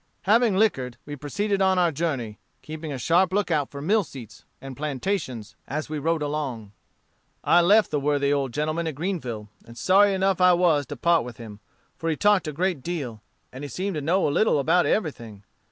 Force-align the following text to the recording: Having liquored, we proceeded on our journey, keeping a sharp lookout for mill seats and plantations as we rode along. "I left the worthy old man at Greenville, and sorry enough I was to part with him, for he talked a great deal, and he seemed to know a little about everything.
Having 0.23 0.57
liquored, 0.57 0.97
we 1.05 1.15
proceeded 1.15 1.61
on 1.61 1.77
our 1.77 1.91
journey, 1.91 2.39
keeping 2.63 2.91
a 2.91 2.97
sharp 2.97 3.31
lookout 3.31 3.69
for 3.69 3.83
mill 3.83 4.03
seats 4.03 4.45
and 4.59 4.75
plantations 4.75 5.55
as 5.67 5.89
we 5.89 5.99
rode 5.99 6.23
along. 6.23 6.71
"I 7.43 7.61
left 7.61 7.91
the 7.91 7.99
worthy 7.99 8.33
old 8.33 8.57
man 8.57 8.87
at 8.87 8.95
Greenville, 8.95 9.49
and 9.63 9.77
sorry 9.77 10.15
enough 10.15 10.41
I 10.41 10.53
was 10.53 10.87
to 10.87 10.95
part 10.97 11.23
with 11.23 11.37
him, 11.37 11.59
for 11.99 12.09
he 12.09 12.15
talked 12.15 12.47
a 12.47 12.51
great 12.51 12.81
deal, 12.81 13.21
and 13.53 13.63
he 13.63 13.67
seemed 13.67 13.93
to 13.93 14.01
know 14.01 14.27
a 14.27 14.31
little 14.33 14.57
about 14.57 14.87
everything. 14.87 15.43